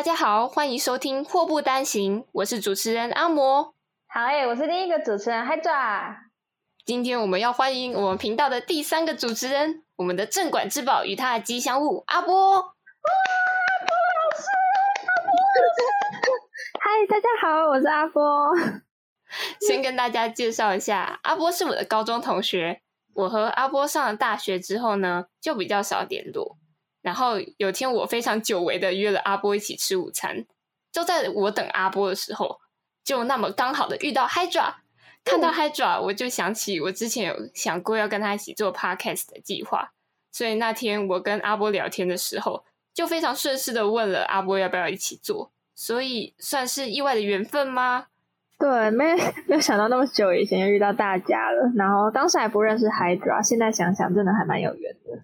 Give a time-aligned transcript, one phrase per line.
[0.00, 3.74] 大家好，欢迎收听《祸不单行》，我是主持人阿摩。
[4.08, 6.16] 好诶，我是第一个主持人嗨爪。
[6.86, 12.32] 今天我们要欢迎我们频道的第三个主持人，我们的镇馆之宝与他的吉祥物阿波。
[12.32, 12.64] 哇，阿
[13.84, 14.46] 波老师，
[15.04, 15.28] 阿波
[15.60, 16.30] 老师，
[16.80, 18.56] 嗨，大家好，我是阿波。
[19.60, 22.80] 先跟大家介绍一下，阿波是我的高中同学。
[23.12, 26.56] 我和阿波上了大学之后呢，就比较少联络。
[27.02, 30.44] 然后有天，我非常久违的约了阿波一起吃午餐。
[30.92, 32.60] 就在我等阿波的时候，
[33.04, 34.74] 就那么刚好的遇到 Hydra。
[35.24, 39.92] 看到 Hydra，我就想起我之前有想过要跟他一起做 Podcast 的计划。
[40.32, 45.52] 所以那天我跟阿波聊天的时候，就非常顺势的问了阿波要不要一起做。
[45.74, 48.06] 所以算是意外的缘分吗？
[48.58, 49.14] 对，没
[49.46, 51.72] 没有想到那么久以前就遇到大家了。
[51.76, 55.22] 然后当时还不认识 Hydra，现在想想真的还蛮有缘的。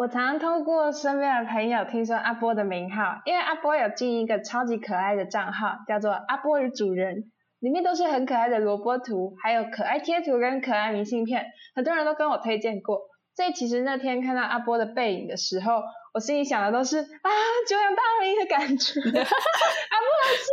[0.00, 12.98] 我常常透过身边的朋友听说阿波的名号，因为阿波有进一个超级可爱的账号，叫做阿波与主人，里面都是很可爱的萝卜图，还有可爱贴图跟可爱明信片，很多人都跟我推荐过。
[13.36, 15.82] 所以其实那天看到阿波的背影的时候，
[16.14, 17.30] 我心里想的都是啊，
[17.68, 19.00] 久仰大名的感觉。
[19.04, 20.48] 阿波老师，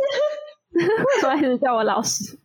[0.76, 2.38] 为什么一直叫我老师？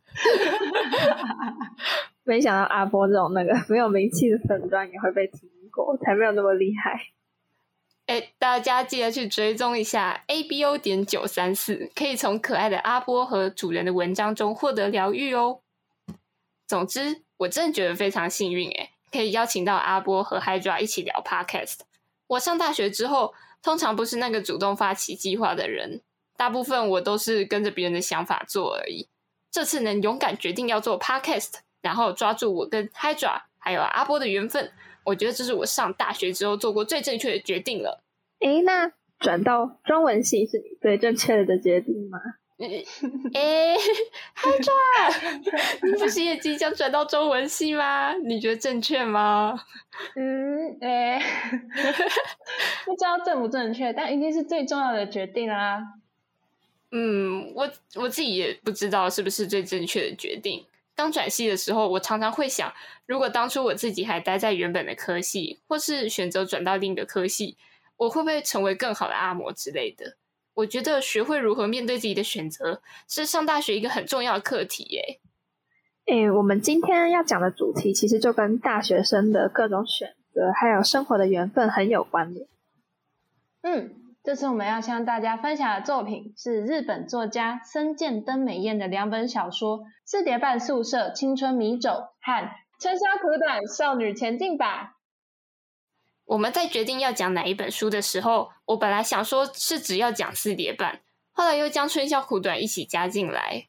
[2.23, 5.49] 没想到阿波这种那个没有名气的粉砖也会被听。
[5.81, 7.07] 我才没有那么厉害！
[8.05, 15.61] 哎，大家记得去追踪一下 A B O 点九三四，可以从可爱的阿波和主人的文章中获得疗愈哦。
[16.67, 21.79] 总之，我真的觉得非常幸运，哎，可以邀请到阿波和 Hydra 一起聊 Podcast。
[22.28, 26.01] 我上大学之后，通常不是那个主动发起计划的人，
[26.35, 29.07] 大部分我都是跟着别人的想法做而已。
[29.50, 34.73] 这次能勇敢决定要做 Podcast，然后抓住我跟 Hydra 还有阿波的缘分。
[35.03, 38.02] 我觉得这是我上大学之后做过最正确的决定了。
[38.40, 42.19] 诶，那转到中文系是你最正确的决定吗？
[43.34, 43.75] 诶，
[44.34, 44.74] 嗨转，
[45.84, 48.14] 你不是也即将转到中文系吗？
[48.14, 49.59] 你觉得正确吗？
[50.16, 51.20] 嗯，诶，
[52.85, 55.80] 不知道正不正确，但一定是最重要的决定啊。
[56.91, 60.64] 嗯，我我自己也不知道是不是最正确的决定。
[60.95, 62.71] 刚转系的时候，我常常会想，
[63.05, 67.57] 如果当初我自己还待在原本的科系，或是选择转到另一个科系，
[67.97, 70.17] 我会不会成为更好的阿嬷之类的？
[70.53, 74.83] 我觉得学会如何面对自己的选择，是上大学一个很重要的课题。
[74.83, 75.19] 耶。
[76.05, 82.45] 诶，我们今天要讲的主题，其实就跟大学生的各种选择，还有生活的缘分很有关联。
[83.61, 84.03] 嗯。
[84.23, 91.89] 这次我们要向大家分享的作品是日本作家森见登美彦的两本小说《四叠半宿舍青春迷走》
[92.22, 92.45] 和
[92.79, 94.84] 《春宵苦短少女前进吧》。
[96.23, 101.01] 我们在决定要讲哪一本书的时候，我本来想说是只要讲四叠半，
[101.34, 103.67] 后来又将春宵苦短一起加进来。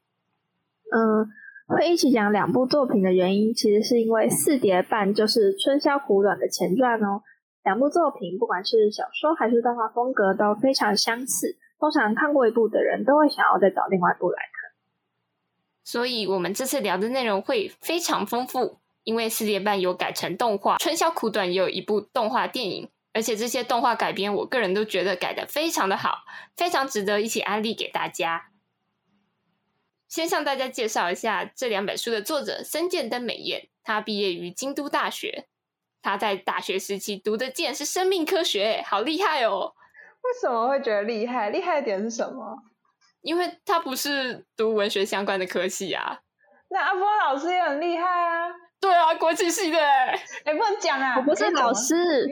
[0.95, 1.27] 嗯，
[1.67, 7.23] 会一起讲两部作品的原因，其实是因为四叠半就是春宵苦短的前传哦。
[7.65, 11.59] 两部作品，不管是小说还是动画风格都非常相似。
[11.81, 14.73] 通常看过一部的人都会想要再找另外一部来看。
[15.83, 26.25] 所以，我们这次聊的内容会非常丰富，因为四点半有改成动画，《春宵苦短》也有一部动画电影，而且这些动画改编，我个人都觉得改的非常的好，
[26.57, 28.51] 非常值得一起安利给大家。
[30.09, 35.49] 先向大家介绍一下这两本书的作者森见登美彦，他毕业于京都大学。
[36.05, 39.73] 他在大学时期读的竟然是生命科学，好厉害哦！
[40.21, 41.49] 为什么会觉得厉害？
[41.49, 42.59] 厉害的点是什么？
[43.23, 46.19] 因为他不是读文学相关的科系啊。
[46.69, 48.49] 那阿波老师也很厉害啊。
[48.79, 49.79] 对啊，国际系的。
[49.81, 50.15] 哎，
[50.45, 51.15] 不能讲啊！
[51.17, 51.95] 我不是老师。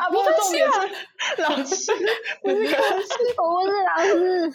[0.00, 0.78] 阿波重点是
[1.42, 1.92] 老师，
[2.44, 3.08] 不是老师。
[3.38, 4.52] 我不是老师。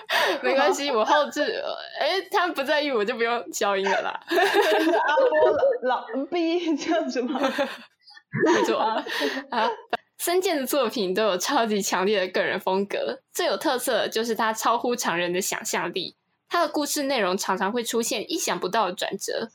[0.42, 1.62] 没关系，我后置。
[2.00, 4.20] 哎，他们不在意，我就不用消音了啦。
[4.28, 7.40] 阿波老逼这样子吗？
[8.44, 9.04] 没错啊。
[10.18, 16.16] 森健的作品都有超级强烈的个人风格，最有特色的就是他超乎常人的想象力。
[16.48, 19.48] 他的故事内容常常会出现意想不到的转折，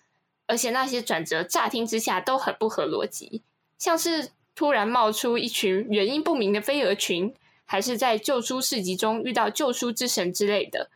[0.47, 3.43] 而且那些转折乍听之下都很不合逻辑，
[3.77, 7.35] 像是突然冒出一群原因不明的飞蛾群。
[7.65, 10.89] 还是在救书市集中遇到救书之神之类的，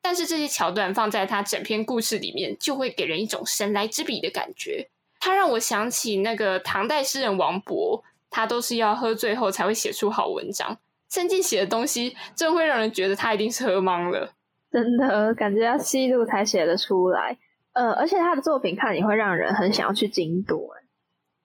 [0.00, 4.88] 但是这些桥段放在他整篇故事里面，就会给人一种神来之笔的感觉。
[5.20, 10.78] 他让我想起那个唐代诗人王勃，他都是要喝醉后才会写出好文章。
[11.08, 14.32] 曾经写的东西，真会让人觉得他一定是喝懵了。
[14.70, 17.36] 真的感觉要吸毒才写得出来。
[17.74, 20.68] 呃，而且他的作品看也会让人很想要去京都。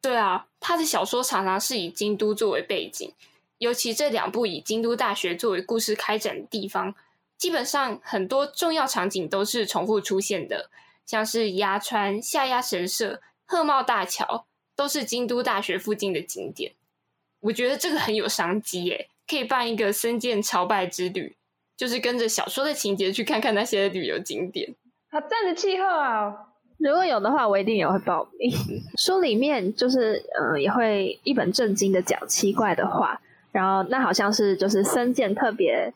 [0.01, 3.13] 对啊，他的小说常常是以京都作为背景。
[3.59, 6.93] 尤其这两部以京都大学作为故事开展的地方，
[7.37, 10.69] 基本上很多重要场景都是重复出现的，
[11.05, 14.45] 像是鸭川、下鸭神社、鹤茂大桥，
[14.75, 16.73] 都是京都大学附近的景点。
[17.39, 21.35] 我觉得这个很有商机耶，可以办一个森见朝拜之旅，
[21.75, 24.75] 就是跟着小说的情节去看看那些旅游景点。
[25.09, 26.33] 好赞的气候啊！
[26.79, 28.51] 如果有的话，我一定也会报名。
[28.99, 33.19] 书里面就是呃，也会一本正经的讲奇怪的话。
[33.51, 35.91] 然后那好像是就是森健特别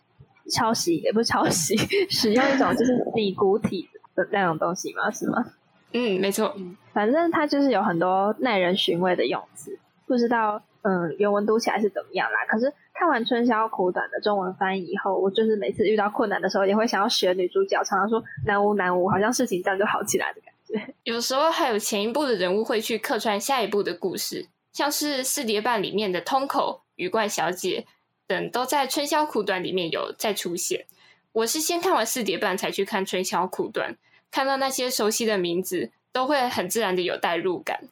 [0.51, 1.75] 抄袭，也不是抄袭，
[2.09, 5.12] 使用一种就是拟古体的那种东西吗？
[5.12, 5.45] 是吗？
[5.94, 6.56] 嗯，没错。
[6.94, 9.77] 反正它就是有很多耐人寻味的用词，
[10.07, 12.45] 不知道嗯原文读起来是怎么样啦。
[12.48, 20.94] 可是看完春宵苦短的中文翻译以后，我就是每次遇到困难的时候，也会想要学女主角，常常说难无难无，好像事情这样就好起来的感觉。
[21.04, 26.81] 有时候还有前一部的人物会去客串下一部的故事，像是四叠半里面的通口。
[27.01, 27.88] 鱼怪小姐
[28.27, 30.86] 等都在《春宵苦短》里面有再出现。
[31.31, 33.94] 我是先看完四叠半才去看《春宵苦短》，
[34.30, 37.86] 看到那些熟悉的名字，都会很自然的有代入感。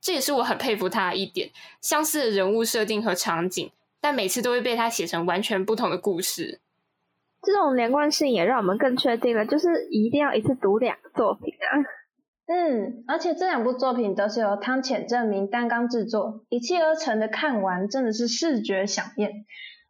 [0.00, 1.50] 这也是我很佩服他的一点，
[1.82, 3.70] 相似的人物设定和场景，
[4.00, 6.60] 但每次都会被他写成完全不同的故事。
[7.42, 11.84] 这种连贯性也让我们更确定了，就是一定要一次读两个作品啊。
[12.48, 19.32] 嗯，而且这两部作品都是由汤浅证明担纲制作，一气呵成的看完，真的是视觉享宴。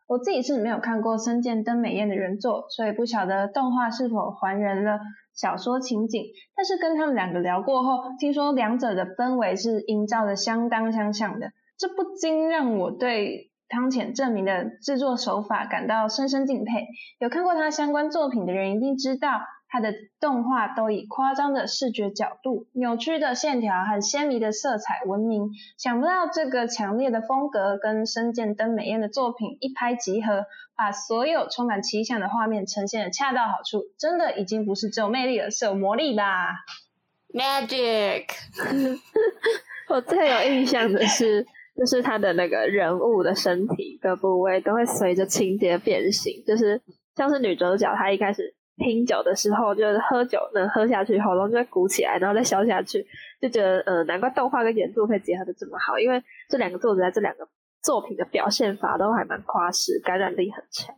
[0.08, 5.00] 我自己是没有看过森见登美彦的原作，所以不晓得动画是否还原了
[5.34, 6.24] 小说情景。
[6.56, 16.86] 但是跟他们两个聊过后，听说两者的氛围是营造的相当相像的，这不禁让我对汤浅证明的制作手法感到深深敬佩。
[17.18, 19.28] 有看过他相关作品的人一定知道。
[19.68, 25.50] 它的动画都以夸张的视觉角度、扭曲的线条和鲜明的色彩闻名。
[25.76, 30.46] 想不到这个强烈的风格跟深见登美彦的作品一拍即合，
[30.76, 36.64] 把所有充满奇想的画面呈现的恰到好处，真的已经不是只有魅力了，是有魔力吧
[37.34, 38.26] ！Magic！
[39.90, 41.44] 我最有印象的是，
[41.76, 46.80] 就是他的那个人物的身体各部位都会随着情节变形，就是
[47.16, 48.54] 像是女主角，她一开始。
[48.76, 53.06] 拼酒的时候，就是喝酒能喝下去，喉咙就会鼓起来，然后再消下去，
[53.40, 57.48] 就觉得呃，难怪动画跟原作可以结合的这么好，因为这两个作者在这两个
[57.82, 60.94] 作品的表现法都还蛮夸饰，感染力很强。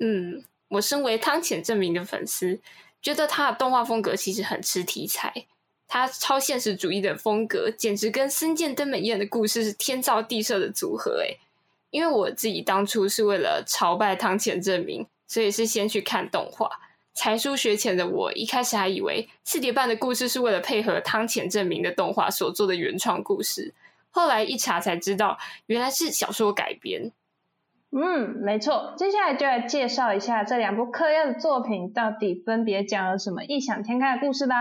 [0.00, 2.60] 嗯，我身为汤浅证明的粉丝，
[3.00, 5.32] 觉得他的动画风格其实很吃题材，
[5.86, 11.38] 他超现实主义的风格简直跟森见登美彦的故事是天造地设的组合诶。
[11.90, 15.06] 因为我自己当初是为了朝拜汤浅证明。
[15.32, 16.68] 所以是先去看动画。
[17.14, 23.72] 才疏学浅的我，一开始还以为四叠半的故事是为了配合汤浅证明的动画所做的原创故事。
[24.10, 27.12] 后来一查才知道，原来是小说改编。
[27.92, 28.92] 嗯，没错。
[28.98, 34.54] 接下来就来介绍一下这两部嗑药的作品，到底分别讲了什么异想天开的故事吧。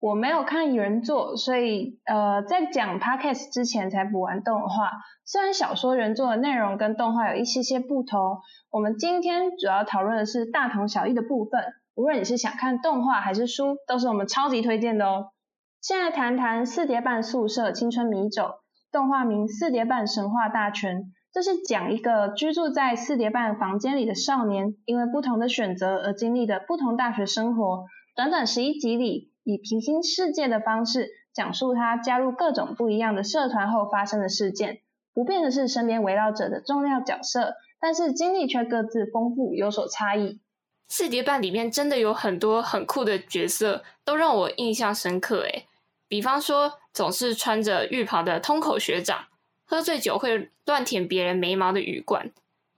[0.00, 4.92] 我没有看原作，所以呃，在讲 podcast 之前才补完动画。
[5.24, 8.38] 虽然小说原作的内容跟动画有一些些不同，
[8.70, 11.60] 我们今天主要讨论的是大同小异的部分。
[11.96, 15.32] 无论你是想看动画还是书，都是我们超级推荐的哦。
[15.80, 18.52] 现在谈谈四叠半宿舍青春迷走，
[18.92, 20.98] 动画名《四叠半神话大全》，
[21.32, 27.86] 这是讲一个居住在四叠半房间里的少年，因为不同的选择而经历的不同大学生活。
[28.14, 29.27] 短短十一集里。
[29.48, 34.82] 以平行世界的方式讲述他加入各种不一样的社团后发生的事件。
[35.14, 40.38] 不变的是身边围绕着的重要角色，但是经历却各自丰富，有所差异。
[40.86, 45.38] 四叠半里面真的有很多很酷的角色，都让我印象深刻。
[45.44, 45.66] 诶，
[46.08, 49.28] 比方说总是穿着浴袍的通口学长，
[49.64, 52.30] 喝醉酒会乱舔别人眉毛的羽冠，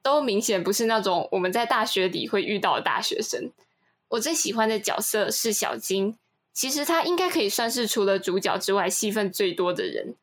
[0.03, 3.51] 都明显不是那种我们在大学里会遇到的大学生。
[4.11, 6.17] 我最喜欢的角色是小金。
[6.53, 10.17] 其实他应该可以算是除了主角之外戏份最多的人，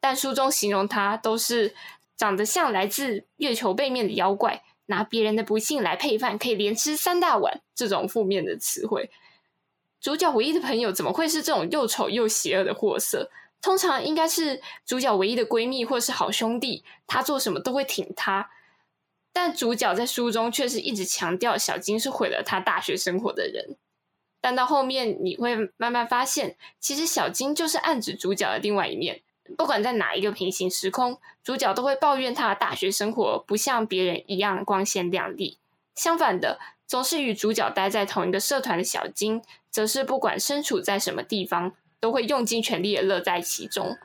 [0.00, 1.74] 但书中形容他都是
[2.16, 9.10] 长得像来自月球背面的妖怪，拿别人的不幸来配饭，可以连吃三大碗这种负面的词汇。
[10.00, 13.30] 主角唯一的朋友怎么会是这种又丑又邪恶的货色？
[13.60, 18.50] 通常应该是主角唯一的闺蜜或是好兄弟，他做什么都会挺他。
[19.32, 23.76] 但主角在书中却是一直强调小金是毁了他大学生活的人。
[24.44, 29.22] 但到后面你会慢慢发现，其实小金就是暗指主角的另外一面。
[29.56, 35.56] 不管在哪一个平行时空，主角都会抱怨他的大学生活不像别人一样光鲜亮丽。
[35.94, 43.96] 相反的，总是与主角待在同一个社团的小金，则是不管身处在什么地方，都会用尽全力的乐在其中。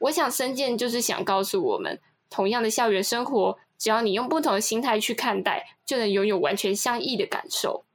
[0.00, 1.98] 我想，深见就是想告诉我们，
[2.28, 7.86] 同样的校园生活，只要你用不同的心态去看待，就能拥有完全相异的感受。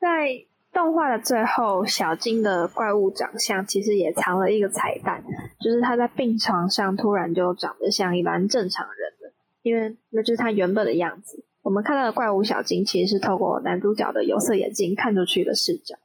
[0.00, 5.22] 在动画的最后，小金的怪物长相其实也藏了一个彩蛋，
[5.60, 11.42] 就是他在病床上突然就长得像一般正常人了，因为那就是他原本的样子。
[11.62, 15.96] 我们看到的怪物小金其实是透过男主角的有色眼镜看出去的视角。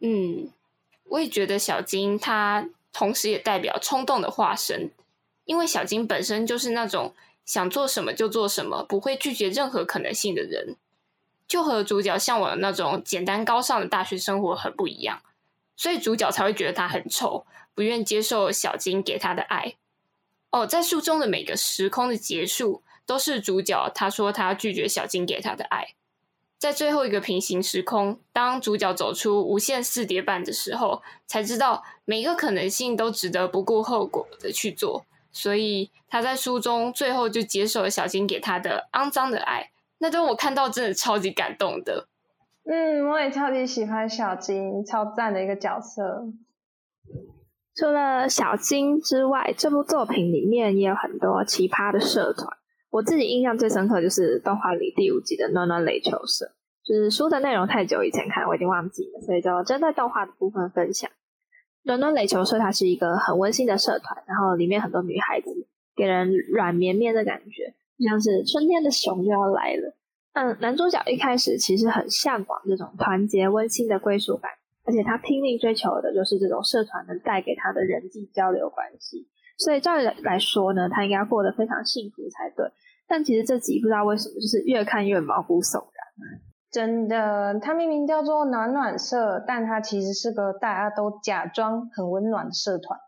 [0.00, 0.48] 嗯，
[1.04, 4.90] 我也觉得小金他同时也代表冲动的化身，
[5.44, 10.76] 因为小金本身就是那种想做什么就做什么，不会拒绝任何可能性的人，
[11.46, 15.22] 就和主角向往的那种简单高尚的大学生活很不一样，
[15.76, 19.74] 所以主角才会觉得他很丑，不愿接受小金给他的爱。
[20.50, 22.82] 哦，在书中的每个时空的结束。
[23.06, 25.88] 都是主角，他说他拒绝小金给他的爱，
[26.56, 42.08] 在最后一个平行时空，当主角走出无限四叠半的时候，才知道每一个可能性都值得不顾后果的去做，所以他在书中最后就接受了小金给他的肮脏的爱，那段我看到真的超级感动的。
[42.64, 46.24] 嗯，我也超级喜欢小金，超赞的一个角色。
[47.76, 52.48] 除了小金之外，这部作品里面也有很多奇葩的社团。
[52.90, 56.52] 我自己印象最深刻就是动画里第五集的暖暖垒球社，
[56.84, 61.10] 就是书的内容太久以前看，我已经忘记了，所以就针对动画的部分分享。
[61.82, 69.94] 暖暖垒球社它是一个很温馨的社团，然后里面很多女孩子，给人软绵绵的感觉，就像是春天的熊就要来了。
[70.32, 74.50] 嗯，男主角一开始其实很向往这种团结温馨的归属感，
[74.84, 82.66] 而且他拼命追求的就是这种社团能带给他的人际交流关系，所以照理来说呢，他应该过得非常幸福才对。
[83.06, 86.40] 但其实这集不知道为什么，就是越看越毛骨悚然。
[86.72, 92.98] 真的，它明明叫做暖暖社，但它其实是个大家都假装很温暖的社团。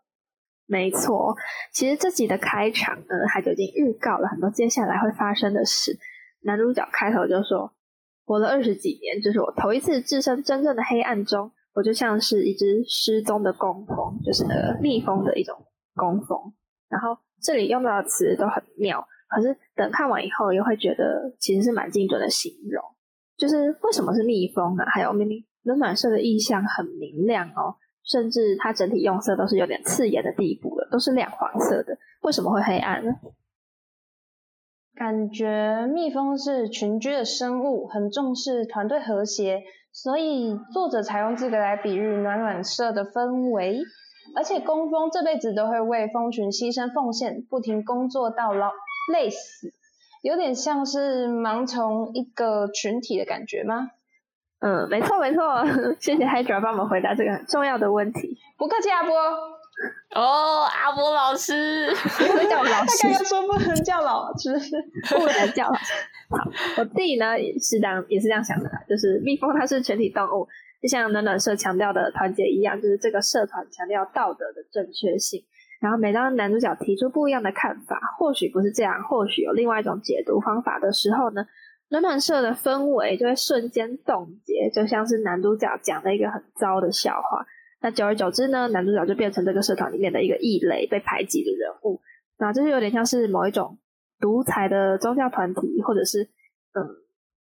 [0.67, 1.35] 没错，
[1.73, 5.97] 其实这集的开场呢，它就已经预告了很多接下来会发生的事。
[6.43, 7.73] 男主角开头就说
[8.27, 15.57] ：“活了二十几年，这是我头一次置身真正的黑暗中，我就像是一只失踪的工蜂，就是那个蜜蜂的一种
[15.95, 16.53] 工蜂。”
[16.91, 19.07] 然后这里用到的词都很妙。
[19.29, 22.83] 可是等看完以后，又会觉得其实是蛮精准的形容。
[23.37, 24.85] 就是为什么是蜜蜂呢？
[24.87, 27.75] 还有明明暖暖色的意象很明亮哦，
[28.07, 33.13] 甚至它整体用色都是有点刺眼的地步了，都是亮黄色的，为什么会黑暗呢？
[34.95, 43.83] 感觉蜜蜂是群居的生物，很重视团队和谐，所以作者才用这个来比喻暖暖色的氛围。
[44.35, 48.71] 而且工蜂这辈子都会为蜂群牺牲奉献，不停工作到老。
[49.13, 49.73] 累死，
[50.21, 53.93] 有点像是盲从一个群体的感觉吗？
[54.67, 55.65] 嗯，没错没错，
[56.01, 58.37] 谢谢 Hydra 帮我们回答这个很重要的问题。
[58.59, 59.15] 不客气，阿波。
[60.13, 62.99] 哦，阿波老师，不能叫老 师。
[63.03, 64.51] 他刚刚说不能叫老师，
[65.15, 65.67] 不能叫。
[66.29, 70.49] 好，我自己呢也是这样，也是这样想的，就是蜜蜂它是全体动物，
[70.83, 75.45] 就像暖暖社强调的团结一样，就是这个社团强调道德的正确性。
[75.79, 81.47] 然后每当男主角提出不一样的看法，或许不是这样，或许有另外一种解读方法的时候呢，
[81.89, 87.47] 暖暖社的氛围就会瞬间冻结，就像是男主角讲了一个很糟的笑话。
[87.81, 92.01] 那久而久之呢，男主角就变成这个社团里面的一个异类，被排挤的人物。
[92.39, 93.79] 那这就有点像是某一种
[94.19, 96.83] 独裁的宗教团体，或者是嗯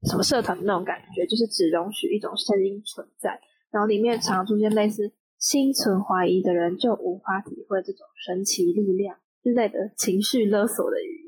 [0.10, 3.40] 什么社团的那种感觉，就是只容许一种声音存在，
[3.72, 5.14] 然后里面常出现类似。
[5.40, 11.27] 心存怀疑的人就无法体会这种神奇力量之类的情绪勒索的语。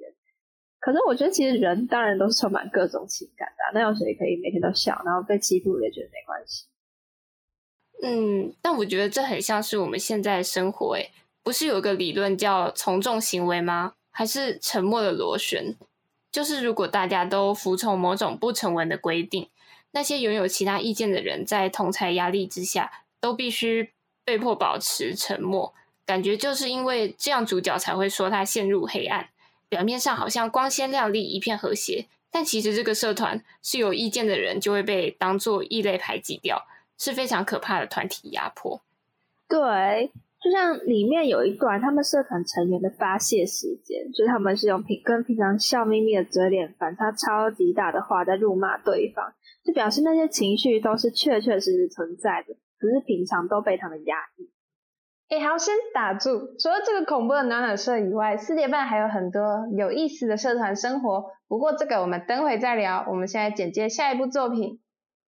[0.79, 3.79] 可是我觉得，其实人当然都是充满各种情感的。
[3.79, 6.65] 那有谁可以每天都笑，然后被欺负也觉得没关系？
[8.01, 10.95] 嗯，但我觉得这很像是我们现在的生活。
[10.95, 11.11] 诶，
[11.43, 13.93] 不是有个理论叫从众行为吗？
[14.11, 15.75] 还是沉默的螺旋？
[16.31, 19.49] 就是如果大家都服从某种不成文的规定，
[19.91, 23.91] 那些拥有其他意见的人在同才压力之下都必须。
[24.25, 25.73] 被迫保持沉默，
[26.05, 29.27] 感觉就是因为这样，主角才会说他陷入黑暗。
[29.69, 36.65] 表面上好像光鲜亮丽，一片和谐，但其实这个社团是有意见的人就会被当做异类排挤掉，
[36.97, 38.81] 是非常可怕的团体压迫。
[39.47, 40.11] 对，
[40.41, 49.33] 就像里面有一段，他们社团成员的发泄时间，就是他们是用平跟平常笑眯眯的嘴脸，反差超级大的话在辱骂对方，
[49.63, 52.55] 就表示那些情绪都是确确实实存在的。
[52.79, 54.49] 只是平常都被他们压抑。
[55.29, 56.55] 哎，好，先打住。
[56.59, 61.25] 除了这个恐怖的暖暖社以外，四点半还有很多有意思的社团生活。
[61.47, 63.05] 不过这个我们等会再聊。
[63.07, 64.71] 我们现在简介下一部作品《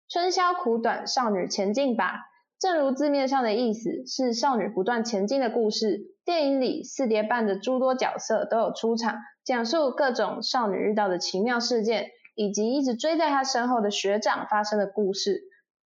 [0.09, 2.15] 春宵苦短，少女前进吧》。
[2.59, 6.01] 正如字面上的意思，是少女不断前进的故事。
[6.25, 15.43] 电影里四叠半的诸多角色都有出场，讲述各种少女遇到的奇妙事件，以及一直追在她身后的学长发生的故事。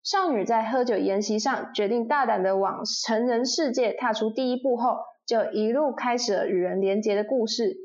[0.06, 7.76] 少女在喝酒宴席上决定大胆的往成人世界踏出第一步后，就一路开始了与人连结的故事。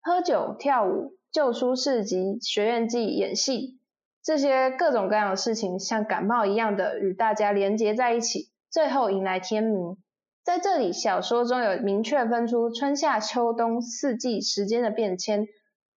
[0.00, 3.80] 喝酒、跳舞、旧书市集、学院季、演戏。
[4.22, 9.96] 这些各种各样的事情，像感冒一样的与大家连结在一起，最后迎来天明。
[10.44, 15.48] 在这里，小说中有明确分出春夏秋冬四季时间的变迁，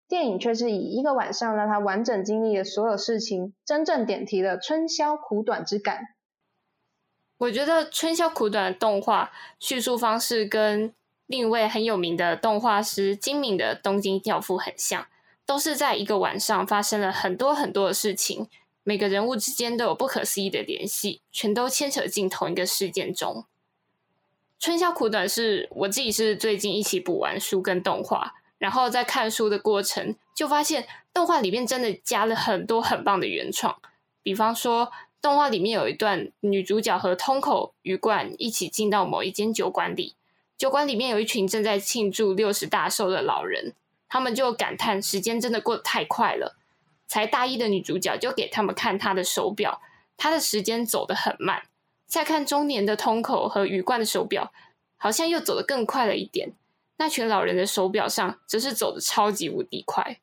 [0.10, 6.16] 电影却是以一个晚上让他完整经历了所有事情，真正点题了春宵苦短之感。
[7.38, 10.94] 我觉得春宵苦短的动画叙述方式跟
[11.28, 15.08] 另一位很有名的动画师精明的东京教父很像。
[15.46, 18.48] 都是在一个晚上发生了很多很多的事情，
[18.84, 23.46] 每个人物之间都有不可思议的联系，全都牵扯进同一个事件中。
[24.60, 33.82] 春宵苦短是我自己是最近一起补完书跟动画，然后在看书的过程就发现动画里面真的加了很多很棒的原创，
[34.22, 40.16] 比方说动画里面有一段女主角和通口鱼贯一起进到某一间酒馆里，
[40.56, 43.74] 酒馆里面有一群正在庆祝六十大寿的老人。
[44.12, 46.58] 他们就感叹时间真的过得太快了。
[47.08, 49.82] 才大一的女主角就给他们看她的手表，
[50.18, 51.62] 她的时间走得很慢。
[52.08, 54.52] 再看中年的通口和羽冠的手表，
[54.98, 56.54] 好像又走得更快了一点。
[57.00, 60.18] 那群老人的手表上则是走的超级无敌快。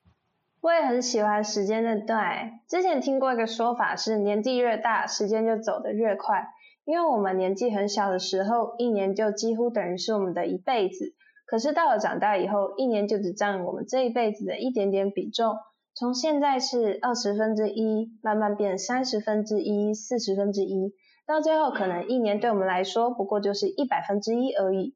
[0.60, 2.60] 我也很喜欢时间的段。
[2.68, 6.48] 之前听过一个说法是，年纪越大，时间就走得越快。
[6.84, 11.14] 因为我们年纪很小的时候，一年就几乎等于是我们的一辈子。
[11.46, 15.56] 可是到了长大以后，一年就只占我们这一辈子的一点点比重。
[15.94, 20.92] 从现在是二十分之一，慢慢变三十分之一、四十分之一，
[21.26, 24.95] 到最后可能一年对我们来说不过就是一百分之一而已。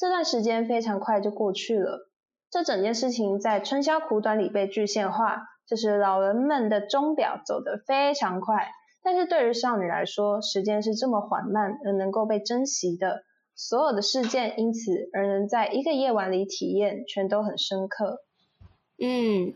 [0.00, 2.08] 这段时间非常快就过去了。
[2.50, 8.70] 这整件事情在春宵苦短里被具现化，就是老人们的钟表走得非常快，
[9.04, 13.24] 但是对于少女来说，时间是这么缓慢而能够被珍惜的。
[13.54, 18.22] 所有的事件因此而能在一个夜晚里体验，全都很深刻。
[18.98, 19.52] 嗯，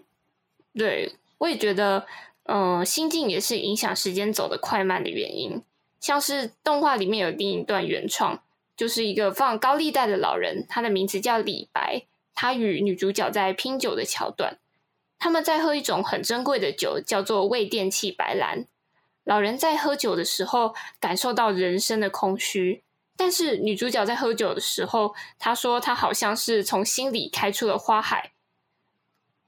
[0.75, 2.05] 对，我也觉得，
[2.43, 5.63] 嗯，心境也是影响时间走得快慢的原因。
[5.99, 8.43] 像是动画里面有另一段原创，
[8.77, 14.59] 就是一个放高利贷的老人，他的名字叫李白，他与女主角在拼酒的桥段，
[15.19, 18.67] 他们在喝一种很珍贵的酒，叫做味电气白兰。
[19.23, 22.83] 老人在喝酒的时候，感受到人生的空虚。
[23.17, 28.33] 但是女主角在喝酒的时候，她说她好像是从心里开出了花海，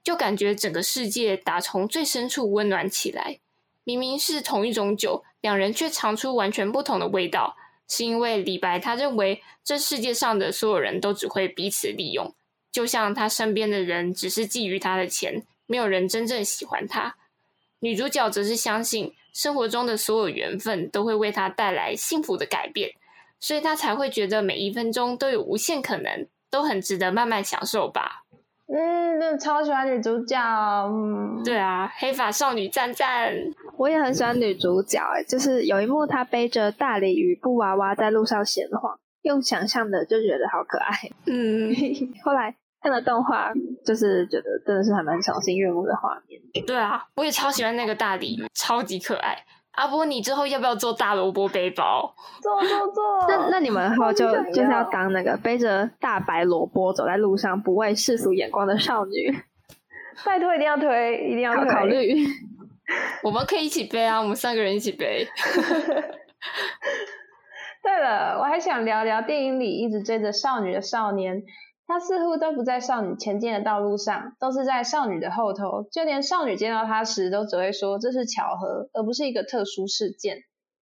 [0.04, 3.40] 就感觉整个世界打从最深处温暖起来。
[3.82, 7.56] 明明是同一种酒，两人却尝出完全不同的味道，
[7.88, 12.34] 是因为李白他认为这世界上的所有人都只会彼此利用，
[12.72, 17.16] 就像他身边的人只是觊觎他的钱，没有人真正喜欢他。
[17.80, 22.92] 女主角则是相信生活中的所有缘分都会为他带来幸福的改变。
[23.38, 28.24] 所以他才会觉得每一分钟都有无限可能，都很值得慢慢享受吧。
[28.68, 30.36] 嗯，真的超喜欢女主角。
[30.88, 33.32] 嗯，对啊，黑发少女赞赞。
[33.76, 40.94] 我也很喜欢女主角，哎，就是有一幕她背着大鲤鱼布娃娃在路上闲晃，用想象的就觉得好可爱。
[41.26, 41.72] 嗯，
[42.24, 43.52] 后来看了动画，
[43.84, 46.40] 就是觉得真的是还蛮赏心悦目的画面。
[46.66, 49.36] 对啊，我也超喜欢那个大鲤鱼，超级可爱。
[49.76, 52.14] 阿波，你之后要不要做大萝卜背包？
[52.42, 53.02] 做做做！
[53.28, 59.38] 那那你们后就就是要当那个背着大白萝卜走在路上不畏世俗眼光的少女。
[60.24, 62.26] 拜托，一定要推，一定要考虑。
[63.22, 65.28] 我们可以一起背啊，我们三个人一起背。
[67.82, 71.42] 对了，我还想聊聊电影里一直追着少女的少年。
[71.86, 75.84] 他似乎都不在少女前进的道路上，都是在少女的后头。
[75.92, 80.38] 就连少女见到他时，都只会说这是巧合，而不是一个特殊事件。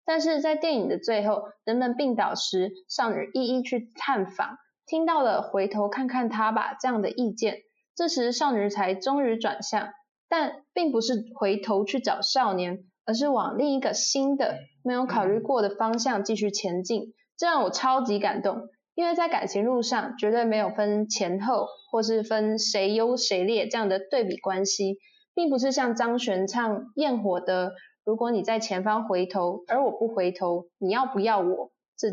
[0.06, 7.58] 但是在电影的最后，人们病倒时，少女一一去探访，听到了“回头看看他吧”这样的意见。
[7.96, 9.90] 这时少女才终于转向，
[10.30, 17.14] 但并不是回头去找少年，而是往另一个新的、没有考虑过的方向继续前进。
[17.38, 18.70] 这让我超级感动。
[18.98, 24.98] 因为在感情路上，绝对没有分前后，或是分谁优谁劣这样的对比关系，
[25.36, 32.08] 并不是像张悬唱《焰火》的“如果你在前方回头，而我不回头，你要不要我？”这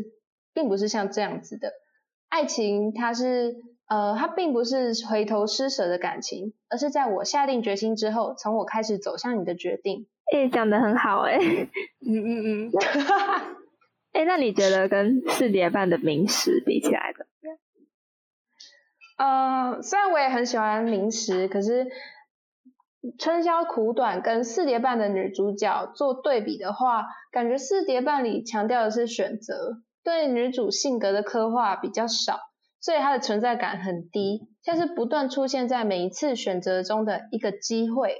[0.53, 1.73] 并不是像这样子的
[2.29, 3.57] 爱情，它是
[3.88, 10.07] 呃，它并不是回头施舍的感情，而是在我下定决心之后，从我开始走向你的决定。
[10.35, 11.38] 诶，讲的很好诶。
[12.07, 12.73] 嗯嗯嗯。
[14.14, 17.27] 哎，那你觉得跟四叠半的明石比起来的？
[19.16, 21.87] 呃，虽然我也很喜欢明石，可是
[23.18, 32.38] 春宵苦短跟四叠半的女主角做对比的话，感觉四叠半里强调的是选择，对女主性格的刻画比较少，
[32.81, 38.16] 所以她的存在感很低，像是不断出现在每一次选择中的一个机会，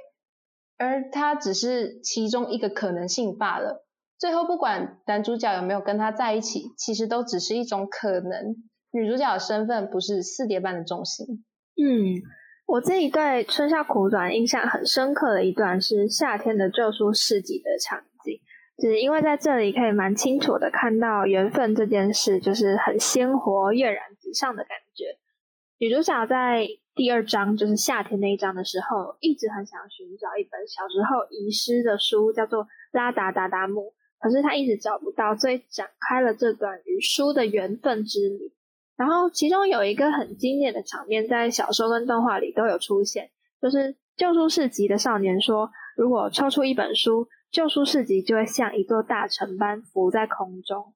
[0.77, 3.84] 而她只是其中一个可能性罢了。
[4.17, 8.55] 最后不管男主角有没有跟她在一起，其实都只是一种可能。
[8.91, 11.43] 女主角的身份不是四叠半的重心。
[11.75, 12.15] 嗯，
[12.65, 18.39] 我自己对《春宵苦短》印象很深刻的一段是夏天的旧书市集的场景，
[18.81, 25.17] 就是因为在这里可以蛮清楚的看到缘分这件事，就是很鲜活、跃然纸上的感觉。
[25.77, 33.81] 女主角在第二章，就是夏天那一章的时候，一直很想寻找一本小时候遗失的书，叫做《拉达达达姆》，
[34.25, 38.51] 可是他一直找不到，所以展开了这段与书的缘分之旅。
[38.97, 43.29] 然后其中有一个很经典的场面，在小说跟动画里都有出现，
[43.61, 50.95] 就是旧书市集的少年说，如果抽出一本书，旧书市集就会像一座大城般浮在空中。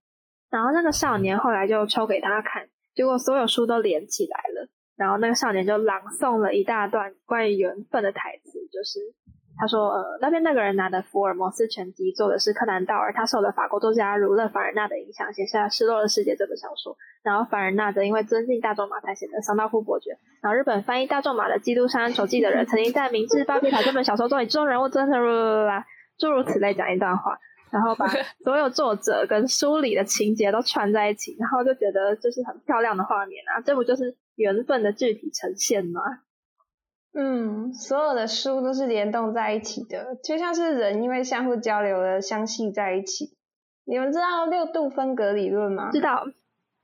[0.50, 4.68] 然后那个少年后来就抽给他看，结果所有书都连起来了。
[4.96, 9.13] 然后那个少年就朗诵了一大段关于缘分的台词，就是。
[9.60, 16.95] 他说：“呃，那边那个人拿的福尔摩斯全集做的是柯南道尔，他受了法国作家儒勒·凡尔纳的影响，写下《失落的世界》这本小说。
[17.22, 20.12] 然后凡尔纳则因为尊敬大仲马才写的《桑道夫伯爵》。
[20.41, 25.17] 然后日本翻译大仲马的《基督山手记》的人，曾经在《明治巴比塔》这本小说中以中人物真的
[26.17, 27.38] 诸如此类讲一段话，
[27.69, 28.08] 然后把
[28.45, 33.60] 所有作者跟书里的情节都串在一起，然后就觉得这是很漂亮的画面啊！
[33.60, 36.00] 这不就是缘分的具体呈现吗？”
[37.13, 43.36] 嗯，所有的书都是联动在一起的，就像是人因为相互交流而相系在一起。
[43.86, 45.89] 你们知道六度分隔理论吗？
[45.91, 46.26] 知道，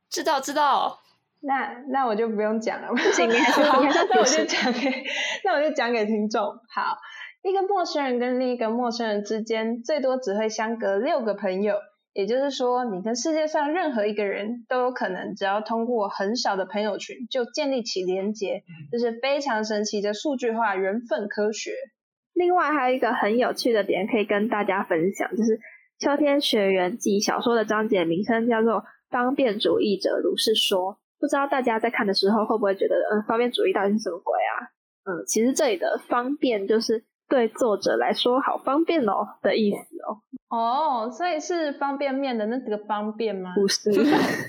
[0.10, 1.00] 知道，知道。
[1.42, 5.04] 那那我就不用讲了，不行，你还是好，那我就讲给，
[5.44, 6.44] 那我就讲给听众。
[6.44, 6.98] 好，
[7.44, 11.76] 一个陌生人跟另一个陌生人之间，最多只会相隔六个朋友。
[12.16, 21.72] 也就是说，你跟世界上任何一个人都有可能，只要通过很少的朋友群就建立起连结，这是非常神奇的数据化缘分科学。
[22.34, 25.58] 另外还有一个很有趣的点可以跟大家分享，就是
[26.00, 30.98] 《秋天学园记》小说的章节名称叫做“方便主义者如是说”。
[31.20, 34.72] 不知道大家在看的时候会不会觉得，嗯，方便主义到底是什么鬼啊？
[35.04, 37.04] 嗯，其实这里的“方便”就是。
[37.28, 40.22] 对作者来说，好方便哦的意思哦。
[40.50, 43.54] 哦，所以是方便面的那个方便吗？
[43.56, 43.90] 不是，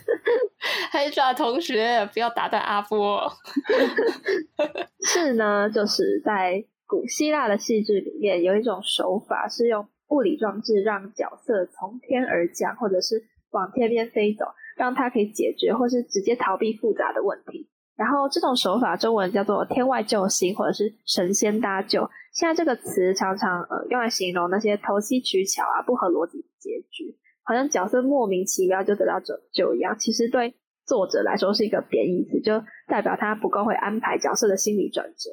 [0.92, 3.32] 黑爪同学，不要打断阿波。
[5.06, 14.44] 是呢，就是在古希腊的戏剧里面，有一种手法是用物理装置让角色从天而降，或者是往天边飞走，
[14.76, 17.68] 让他可以解决或是直接逃避复杂的问题。
[17.96, 22.10] 然后这种手法中文叫做“天外救星”或者是“神仙搭救”。
[22.36, 29.96] 现在这个词常常呃用来形容那些投机取巧啊、不合逻辑的结局，好像角色莫名其妙就得到拯救一样。
[29.98, 35.30] 其实对作者来说是一个贬义词，就代表他不够会安排角色的心理转折。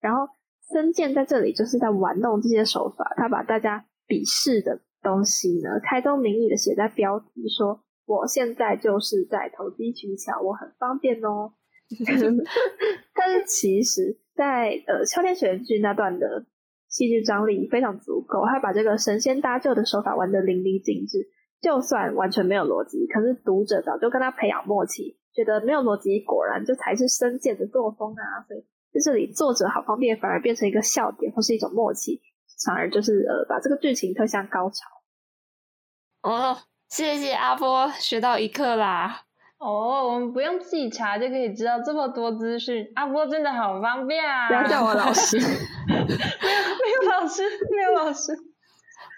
[0.00, 0.26] 然后
[0.72, 11.52] 森健在这里就是在玩弄这些手法，他把大家鄙视的东西呢，开宗明义的写在标题，说我现在就是在投机取巧，我很方便哦。
[13.14, 16.46] 但是其实，在呃秋天选剧那段的
[16.88, 21.28] 戏剧张力非常足够，他把这个神仙搭救的手法玩得淋漓尽致。
[21.60, 28.40] 就算完全没有逻辑，可是读者早就跟他培养默契，觉得没有逻辑果然这才是深见的作风啊。
[28.48, 32.18] 所以在这里，作者好方便反而变成一个笑点或是一种默契，
[32.64, 34.88] 反而就是呃把这个剧情推向高潮。
[36.22, 36.56] 哦，
[36.88, 39.24] 谢谢阿波，学到一课啦。
[39.60, 42.90] 哦，我们不用自己查就可以知道这么多资讯。
[42.94, 44.48] 阿波真的好方便啊！
[44.48, 45.36] 不要叫我老师，
[45.86, 48.32] 没有没有老师，没有老师。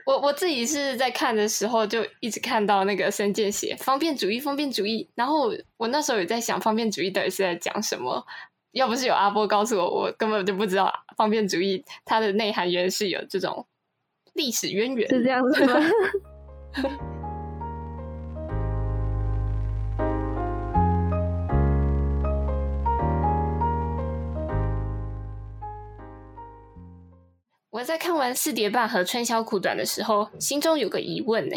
[0.05, 5.09] 我我自己是在看的时候就一直看到那个深见写方便主义，方便主义。
[5.15, 8.27] 然后我那时候也在想，方便主义到底是在讲什么？
[8.73, 13.65] 要不是有阿波告诉我，我根本就不知道方便主义它的内涵原是有这种
[14.35, 15.81] 历史渊源，是这样子吗？
[27.83, 31.57] 我在看完《四叠半》和《春宵苦短》的时候，心中有个疑问呢，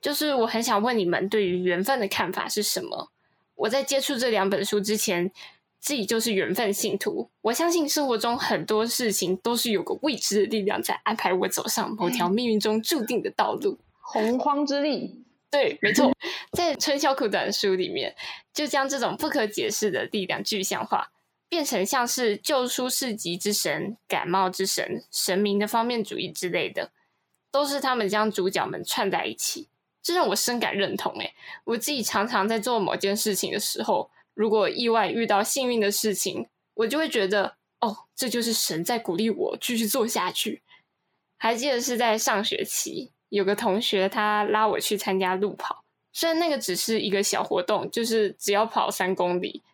[0.00, 3.10] 就是我很想问你们对于缘分的看法是什么？
[3.56, 5.32] 我在接触这两本书之前，
[5.80, 7.30] 自己就是缘分信徒。
[7.42, 13.76] 我相信生活中很多事情都是有个未知的力量在安排我走上某条命运中注定的道路。
[14.00, 16.12] 洪荒之力， 对，没错，
[16.56, 18.14] 在《春宵苦短》书里面，
[18.54, 21.10] 就将这种不可解释的力量具象化，
[21.48, 26.92] 变成像是救书市集之神、感冒之神、神明的方面主义之类的，
[27.50, 29.68] 都是他们将主角们串在一起，
[30.02, 31.12] 这让我深感认同。
[31.20, 40.62] 诶我自己常常在做某件事情的时候，如果意外遇到幸运的事情，我就会觉得，哦，这就是神在鼓励我继续做下去。
[41.36, 43.12] 还记得是在上学期。
[43.28, 45.82] 有个同学他拉我去参加路跑，
[46.12, 49.64] 虽然那个只是一个小活动，就是只要跑三公里，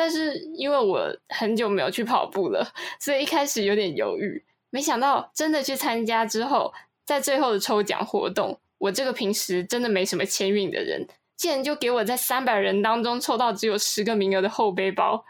[0.00, 2.66] 但是因为我很久没有去跑步了，
[2.98, 4.42] 所以一开始有点犹豫。
[4.70, 6.72] 没想到真的去参加之后，
[7.04, 15.22] 在最后的抽奖活动，我这个平时真的没什么签运的人，竟然就给我在三百人当中抽到只有十个名额的后背包。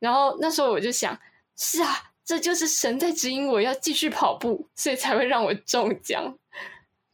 [0.00, 1.16] 然后那时候我就想，
[1.56, 6.36] 是啊，这就是神在指引我要继续跑步，所以才会让我中奖。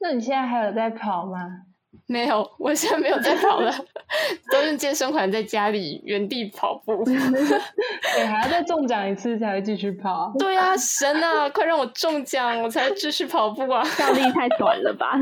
[0.01, 1.67] 那你现在还有在跑吗？
[2.07, 3.73] 没有，我现在没有在跑了，
[4.53, 7.05] 都是健身环在家里原地跑步。
[7.07, 10.33] 对，还要再中奖一次才会继续跑。
[10.39, 13.83] 对啊，神啊，快让我中奖，我才继续跑步啊！
[13.85, 15.19] 效力太短了吧？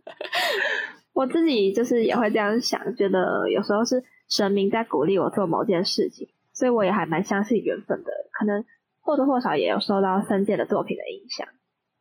[1.14, 8.10] 我自己就是也会这样想，觉得有时候是神明在鼓励我做某件事情，所以我也还蛮相信缘分的。
[8.32, 8.64] 可能
[9.00, 11.46] 或多或少也有受到三界的作品的影响。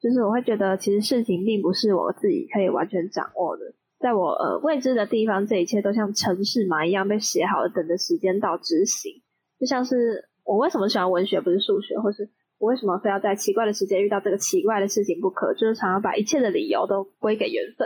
[0.01, 3.63] 就是我会觉得，其实事情并不是我自己可以完全掌握的，
[3.99, 9.11] 在我呃未知的地方，这一切都像程式码一样被写好了，等着时间到执行。
[9.59, 17.85] 就像是我为什么喜欢文学不是数学，或是我为什么非要在奇怪的时间遇到这个奇怪的事情不可，就是常常把一切的理由都归给缘分。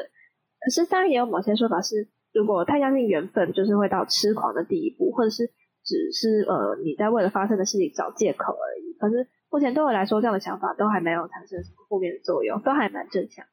[0.60, 5.49] 可是当然也有某些说法是，如果太相信缘分，就是会到痴狂的地步，或者是
[5.84, 8.93] 只是呃你在为了发生的事情找借口而已。
[8.99, 9.28] 可是。
[9.54, 13.46] 目前对我来说，这样的想法都还没有产生什么负面的作用，都还蛮正向。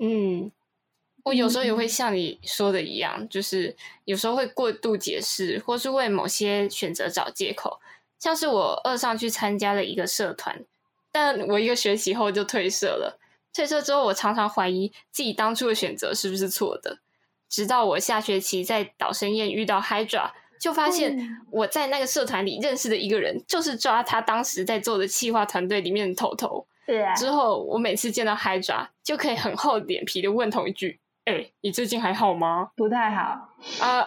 [0.00, 0.50] 嗯，
[1.22, 7.80] 我有时候也会像你说的一样，就是有时候会过度解释，或是为某些选择找借口。
[8.18, 10.64] 像是我二上去参加了一个社团，
[11.12, 13.20] 但我一个学期后就退社了。
[13.54, 16.98] 退社之后，我常常怀疑自己当初的选择是不是错的。
[17.48, 20.32] 直到我下学期在岛生宴遇到 Hydra。
[20.62, 21.18] 就发现
[21.50, 26.64] 我在那个社团里认识的一个人，就是抓他当时在做的企划团队里面的头头。
[26.86, 27.12] 对啊。
[27.14, 33.48] 之后我每次见到嗨抓，就可以很厚脸皮的问同一句：“哎，你最近还好吗？”“不太好。
[33.82, 34.06] ”“啊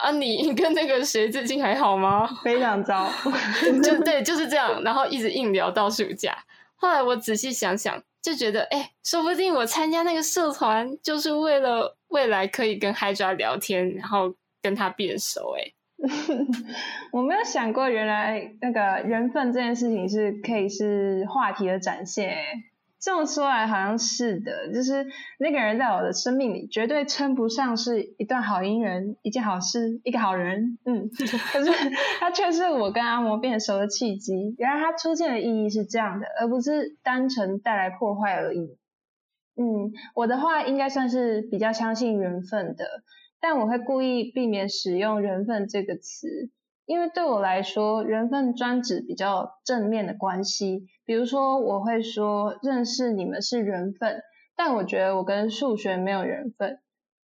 [0.00, 3.10] 啊，你跟那个谁最近还好吗？”“非常糟。
[3.82, 6.38] ”就对，就是这样， 然后一直硬聊到暑假。
[6.76, 15.56] 后来我仔细想想，就觉得，哎，说不定我参加那个社团就是为了未来可以跟嗨抓聊天，然后跟他变熟。
[15.58, 15.72] 哎。
[17.12, 22.36] 我没有想过，原来那个缘分这件事情是可以是话题的展现。
[22.98, 25.06] 这么说来，好像是的，就是
[25.38, 30.78] 那个人在我的生命里，绝对称不上是一段好姻缘，一件好事，一个好人。
[30.84, 31.08] 嗯，
[31.52, 31.70] 可是
[32.18, 34.54] 他却是我跟阿摩变熟的契机。
[34.58, 38.76] 原来他出现的意义是这样的，而不是单纯带来破坏而已。
[39.56, 42.86] 嗯，我的话应该算是比较相信缘分的。
[43.40, 46.50] 但我会故意避免使用“缘分”这个词，
[46.84, 50.86] 因为对我来说，缘分专指比较正面的关系。
[51.04, 54.20] 比如说，我会说认识你们是缘分，
[54.56, 56.78] 但我觉得我跟数学没有缘分。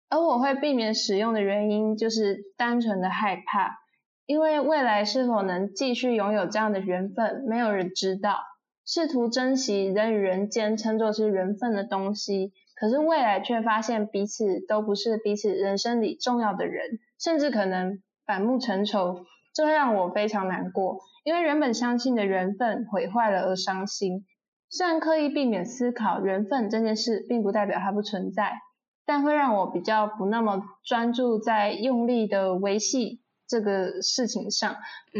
[0.09, 3.77] 而我会避免使用的原因，就是单纯的害怕，
[4.25, 8.37] 因为未来是否能继续拥有这样的缘分，没有人知道。
[8.85, 12.53] 试图珍惜人与人间称作是缘分的东西。
[12.79, 20.99] 可是未来却发现彼此都不是彼此人生里重要的人，甚至可能反目成仇，这会让我非常难过。
[21.23, 24.25] 因为原本相信的缘分毁坏了而伤心。
[24.69, 28.59] 虽然刻意避免思考缘分这件事，并不代表它不存在，
[29.05, 34.75] 但会让我比较不那么专注在用力的维系这个事情上，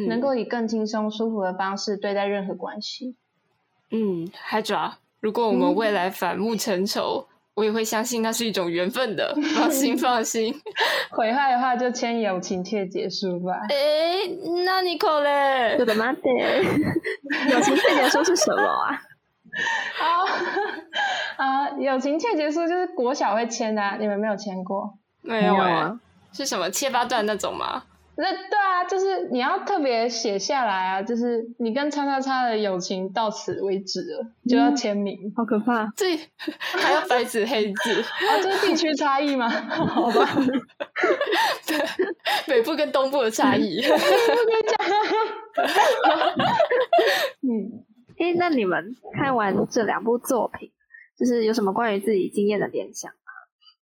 [0.08, 3.16] 能够以更轻松舒服的方式对待任何关系。
[3.90, 7.26] 嗯，海爪，如果我们未来反目成仇。
[7.58, 10.54] 我也会相信那是一种缘分的，放心 放心。
[11.10, 13.54] 毁坏的话就签友情切结束吧。
[13.70, 13.76] 哎，
[14.64, 15.76] 那你可嘞？
[15.80, 16.20] 我的妈的！
[17.52, 19.02] 友情切结束是什么啊？
[21.38, 21.70] 啊啊！
[21.80, 24.94] 友情切结束就是国小会签的，你们没有签过？
[25.24, 26.00] 没有啊？
[26.32, 27.82] 是什么切八段那种吗？
[28.20, 35.88] 那对啊，就是你要特别写下来啊，就是你跟叉叉叉的友情到此为止了，就要签名，好可怕！
[35.96, 36.18] 这
[36.58, 38.42] 还要白纸黑字啊？
[38.42, 39.48] 这是地区差异吗？
[39.70, 40.28] 好吧，
[41.68, 41.78] 对，
[42.48, 43.82] 北部跟东部的差异。
[43.82, 44.00] 不跟
[44.68, 44.78] 讲。
[47.44, 47.86] 嗯，
[48.18, 50.72] 哎，那你们看完这两部作品，
[51.18, 53.27] 就是有什么关于自己经验的联想吗？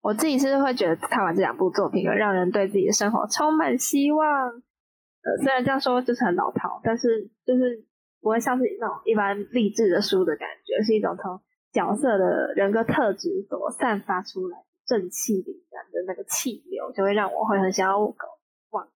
[0.03, 4.49] 我自己是会觉得看完这两部作品，让人对自己的生活充满希望。
[4.49, 7.85] 呃，虽然这样说就是很老套，但是就是
[8.19, 11.39] 不会像是那种一般励志的书的感觉，是一种从
[11.71, 18.89] 角色的人格特质所散发出来正气凛然的那个气流，就会让我会很想要往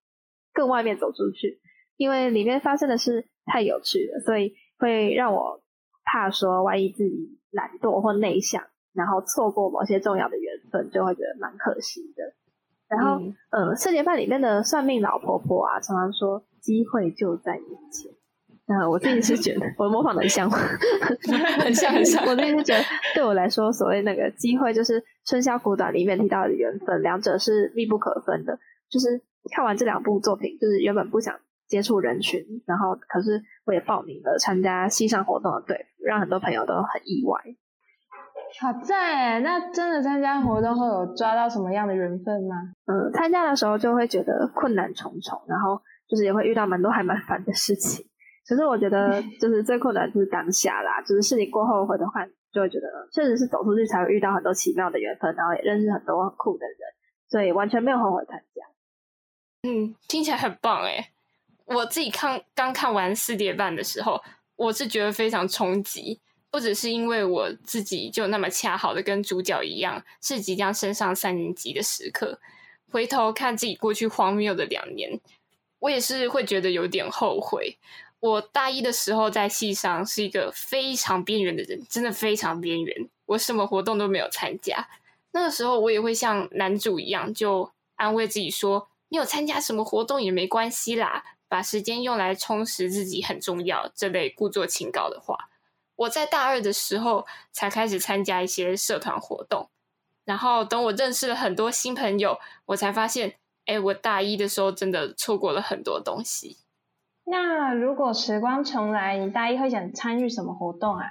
[0.52, 1.58] 更外面走出去。
[1.96, 5.62] 因为里面发生的事太有趣了，所以会让我
[6.04, 8.62] 怕说，万一自己懒惰或内向。
[8.92, 12.22] 然后错过某些重要的缘分，就会觉得蛮可惜的。
[12.88, 13.20] 然后，
[13.50, 18.10] 嗯，四点半里面的算命老婆婆啊，常常说机会就在眼前。
[18.66, 22.26] 那我自己是觉得， 我模仿的 很像，很像很像。
[22.26, 22.82] 我自己是觉得，
[23.14, 28.58] 对我来说，所谓那个机会，就是《春宵苦短》里面提到的缘分，两者是密不可分的。
[28.90, 29.22] 就是
[29.54, 37.38] 看完这两部作品，就是原本不想接触人群，然后可是我也报名了参加西上活动的队，让很多朋友都很意外。
[38.60, 42.56] 好在，那真的参加活动会有抓到什么样的缘分吗？
[42.86, 48.04] 嗯，参加的时候就会觉得困难重重，然后就是也会遇到蛮多还蛮烦的事情。
[48.48, 56.76] 可是我觉得，就是最困难就是当下啦，就是事情过后回头看，就会觉得确实是走出去才会遇到很多奇妙的缘分，然后也认识很多很酷的人，
[57.28, 59.68] 所以完全没有后悔参加。
[59.68, 61.10] 嗯，听起来很棒哎！
[61.66, 64.18] 我自己看刚看完四点半的时候，
[64.56, 66.22] 我是觉得非常冲击。
[66.58, 72.40] 不只是因为我自己就那么恰好的跟主角一样，是即将升上三年级的时刻，
[72.90, 75.20] 回头看自己过去荒谬的两年，
[75.78, 77.78] 我也是会觉得有点后悔。
[78.18, 84.88] 我大一的时候在戏上是一个非常边缘的人，真的非常边缘，我什么活动都没有参加。
[85.30, 95.50] 那个时候我也会像男主一样，就安慰自己说：“你有参加什么活动也没关系啦，把时间用来充实自己很重要。”这类故作清高的话。
[95.98, 99.68] 我在大二的时候才开始参加一些社团活动，
[100.24, 103.34] 然后等我认识了很多新朋友，我才发现，
[103.66, 106.58] 哎，我大一的时候真的错过了很多东西。
[107.24, 111.04] 那如果时光重来，你大一会想参与什么活动啊？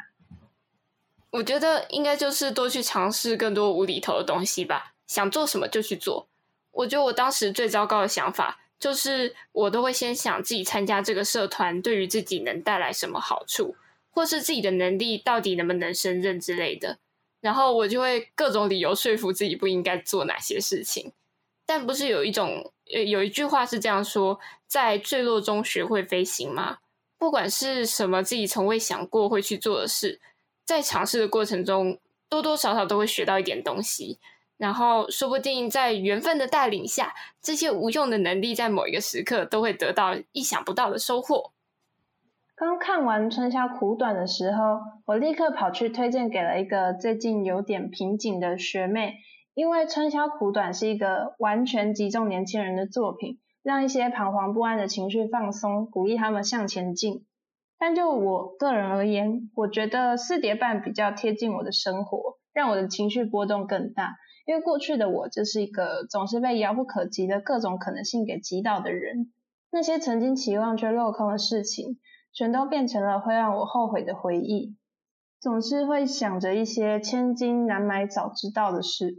[1.32, 6.30] 我觉得应该就是多去尝试更多无厘头的东西吧，想做什么就去做。
[6.72, 13.76] 我觉得我当时最糟糕的想法就是，我都会先想自己参加这个社团对于自己能带来什么好处。
[14.18, 16.98] 或是自己的能力到底能不能胜任之类的，
[17.40, 21.14] 然后我就会各种理由说服自己不应该做哪些事情。
[21.68, 26.80] 但不是有一种呃有一句话是这样说，在坠落中学会飞行吗？
[27.20, 30.20] 不管是什么自己从未想过会去做的事，
[30.66, 34.18] 在尝试的过程中多多少少都会学到一点东西，
[34.58, 41.52] 然后说不定在缘分的带领下，这些无用的能力在某一个时刻都会得到意想不到的收获。
[42.58, 49.14] 刚看完《春宵苦短》的时候，我立刻跑去推荐给了一个最近有点瓶颈的学妹，
[49.54, 57.28] 因为《春宵苦短》是一个完全击中年轻人的作品，让一些彷徨不安的情绪放松，鼓励他们向前进。
[57.78, 64.16] 但就我个人而言，我觉得四叠半比较贴近我的生活，让我的情绪波动更大。
[64.48, 69.32] 因为过去的我就是一个总是被遥不可及的各种可能性给击倒的人，
[69.70, 72.00] 那些曾经期望却落空的事情。
[72.38, 74.78] 全都变成了会让我后悔的回忆，
[75.40, 79.16] 总是会想着一些千金难买早知道的事。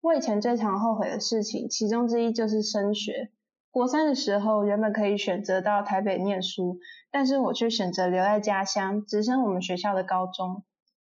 [0.00, 3.32] 我以前最常后悔的事情，其中之一就是升学。
[3.70, 6.78] 国三的时候，原本可以选择到台北念书，
[7.10, 10.62] 但是我却选择留在家乡，直升我们学校的高中。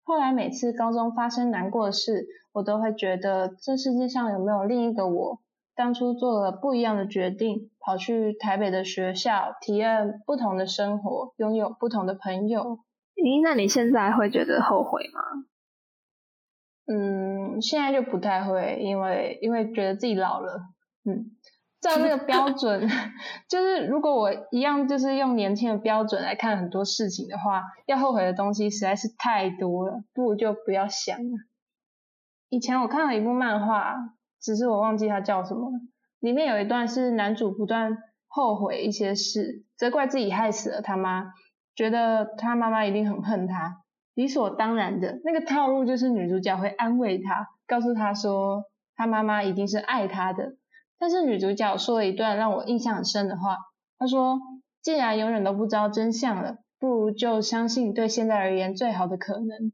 [0.03, 5.39] 后来每次高中发生难过的事，我都会觉得这世界上有没有另一个我？
[5.75, 12.79] 当初做了不一样的决定，跑去台北的学校，体验不同的生活，拥有不同的朋友。
[13.15, 15.21] 咦，那你现在会觉得后悔吗？
[16.87, 20.61] 嗯，现在就不太会，因为因为觉得自己老了。
[21.03, 21.31] 嗯，
[21.81, 22.87] 照那个 标准，
[23.49, 31.37] 就是如果我一样就是用年轻的标准来看很多事情的话，要后悔的东西实在是太多了，不如就不要想了。
[32.47, 34.14] 以前我看了一部漫画。
[34.45, 35.79] 只是我忘记他叫什么了。
[36.19, 41.33] 里面有一段是男主不断后悔一些事，责怪自己害死了他妈，
[41.75, 43.81] 觉得他妈妈一定很恨他。
[44.13, 48.65] 理所当然的那个套路就是女主角会安慰他，告诉他说
[48.95, 50.53] 他妈妈一定是爱他的。
[50.99, 53.57] 但是女主角说了一段让我印象很深的话，
[53.97, 54.39] 她说
[54.81, 59.71] ：“既然永远都不知道真相了，不如就相信对现在而言最好的可能。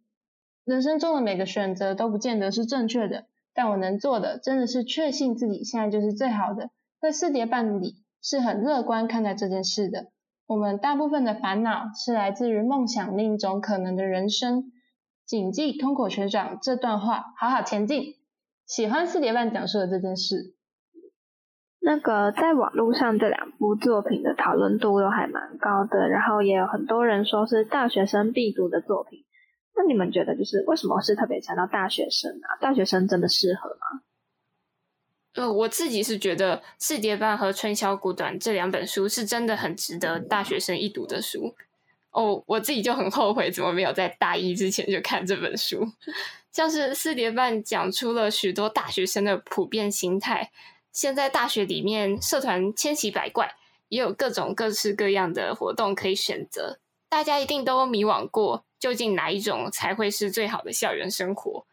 [0.64, 6.70] 人生中的每个选择都不见得是正确的。”但我能做的，真的是确信自己现在就是最好的。
[7.00, 10.08] 在四叠半里，是很乐观看待这件事的。
[10.48, 14.72] 我们大部分的烦恼，是来自于梦想另一种可能的人生。
[15.26, 18.16] 谨记通过学长这段话，好好前进。
[18.66, 20.56] 喜欢四叠半讲述的这件事。
[21.80, 29.26] 那个在网络上这两部作品的讨论度都还蛮高的，然后也有很多人说是大学生必读的作品。
[29.76, 32.60] 那你们觉得就是为什么是特别强调大学生啊？
[32.60, 34.02] 大学生真的适合吗？
[35.34, 41.56] 呃，我自己是觉得《四叠半》和《春宵苦短》这两本书是真的很值得大学生一读的书。
[42.12, 45.88] 哦，我自己就很后悔，怎么没有在大一之前就看这本书。
[46.52, 50.52] 像是《四叠半》讲出了许多大学生的普遍心态。
[50.92, 53.56] 现在大学里面社团千奇百怪，
[53.88, 56.80] 也有各种各式各样的活动可以选择。
[57.08, 61.66] 大家一定都迷惘过，究竟哪一种才会是最好的校园生活？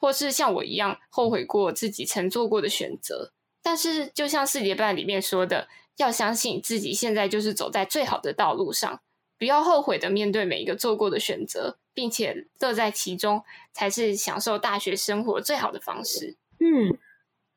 [0.00, 3.32] 或是像我一样后悔过自己曾做过的选择，
[3.62, 9.00] 但是就像四节半里面说的，要相信自己现在就是走在最好的道路上，
[9.38, 13.42] 不要后悔的面对每一个做过的选择，并且乐在其中，
[13.72, 16.36] 才是享受大学生活最好的方式。
[16.60, 16.96] 嗯，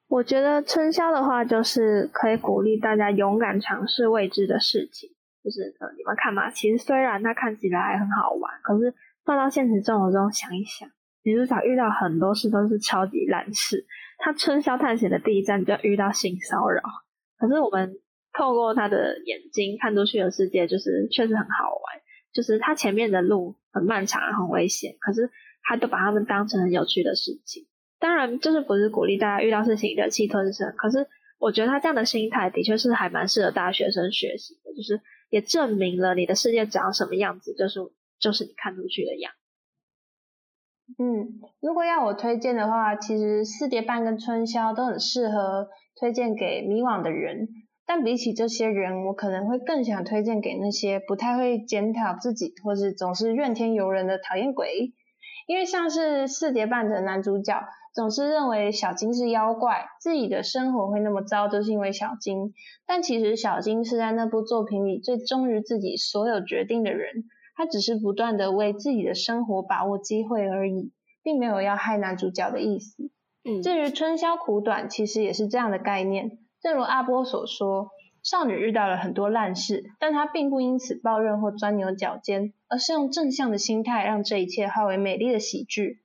[0.07, 5.11] 我觉得春宵的话，就是可以鼓励大家勇敢尝试未知的事情。
[5.43, 8.93] 就是呃，你们看嘛，其实虽然它看起来还很好玩，可是
[9.25, 10.89] 放到现实生活中想一想。
[11.23, 13.85] 女主角遇到很多事都是超级烂事，
[14.17, 16.81] 她春宵探险的第一站就遇到性骚扰，
[17.37, 17.93] 可是我们
[18.33, 22.01] 透过她的眼睛看出去的世界，就是确实很好玩。
[22.33, 25.29] 就是她前面的路很漫长、很危险，可是
[25.63, 27.67] 她都把他们当成很有趣的事情。
[27.99, 31.05] 当然，就是不是鼓励大家遇到事情忍气吞声，可是
[31.37, 34.99] 我觉得她这样的心态的确是还蛮适合大学生学习的，就是
[35.31, 37.79] 也证明了你的世界长什么样子，就是
[38.19, 39.31] 就是你看出去的样。
[40.99, 47.47] 嗯，如果要我推荐的话，其实四叠半跟春宵都很适合推荐给迷惘的人。
[47.85, 54.93] 但比起这些人，我可能会更想推荐给那些不太会检讨自己，或是总是怨天尤人的讨厌鬼。
[55.47, 57.63] 因为像是四叠半的男主角，
[57.93, 62.53] 总是认为小金是妖怪，自己的生活会那么糟，就是因为小金。
[62.85, 67.25] 但其实小金是在那部作品里最忠于自己所有决定的人。
[67.53, 73.11] 他只是不断的为自己的生活把握机会而已，并没有要害男主角的意思。
[73.43, 76.39] 嗯，至于春宵苦短，其实也是这样的概念。
[76.61, 77.89] 正如阿波所说，
[78.23, 85.99] 少女遇到了很多烂事，但她并不因此抱怨或钻牛角尖，而是用正向的心态让这一切化为美丽的喜剧。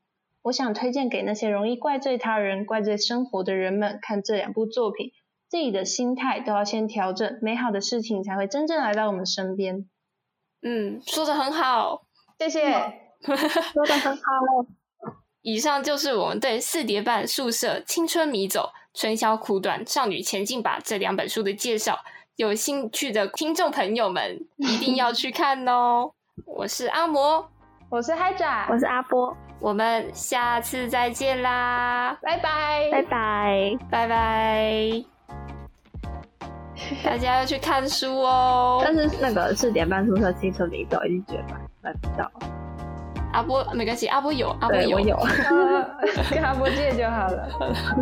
[0.47, 5.11] 我想推荐给那些容易怪罪他人、怪罪生活的人们看这两部作品，
[5.49, 9.89] 自己的心态都要先调整，美好的事情才会真正来到我们身边。
[10.63, 12.03] 嗯，说的很好，
[12.39, 12.61] 谢谢，
[13.27, 14.23] 说的很好。
[15.43, 21.99] 以上就是我们对《四叠半宿舍青春迷走春宵苦短少女前进吧》这两本书的介绍。
[22.37, 26.13] 有兴趣的听众朋友们一定要去看哦！
[26.47, 27.49] 我是阿魔，
[27.91, 32.17] 我是嗨爪，我是阿波，我们下次再见啦！
[32.23, 35.05] 拜拜，拜拜，拜拜。
[37.03, 38.83] 大家要去看书哦！
[38.85, 42.31] 但是那个四点半宿舍青春迷走已经绝版，买不到。
[43.33, 45.19] 阿波没关系，阿波有，阿波有，有，
[46.31, 47.49] 跟阿波借就好了。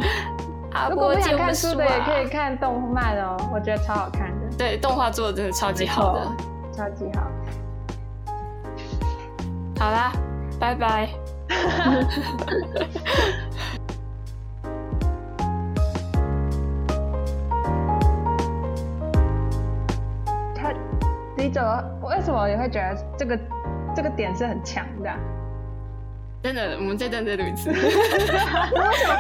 [0.75, 4.57] 阿波不想看书的也可以看动漫哦，我觉得超好看的。
[4.59, 6.27] 对，动画做的真的超级好的，
[6.77, 7.31] 超级好。
[9.79, 10.13] 好啦，
[10.59, 11.09] 拜拜。
[21.37, 21.85] 你怎么？
[22.03, 23.39] 为什么你会觉得这个
[23.95, 25.11] 这个点是很强的？
[26.43, 27.71] 真的，我们再等再录一次。
[27.71, 28.71] 为什么？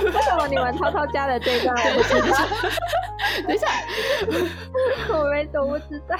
[0.04, 1.74] 为什么你们偷偷加了这段？
[1.76, 2.38] 我不知道。
[3.46, 3.66] 等一下，
[5.12, 6.16] 我没，我不知道。